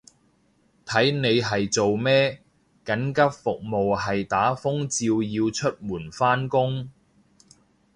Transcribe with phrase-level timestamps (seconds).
[0.83, 2.41] 睇你係做咩，
[2.83, 6.89] 緊急服務係打風照要出門返工